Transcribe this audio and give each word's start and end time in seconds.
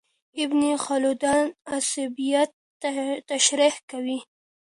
ابن 0.43 0.61
خلدون 0.85 1.45
عصبيت 1.73 2.51
تشريح 3.29 3.75
کوي. 3.89 4.19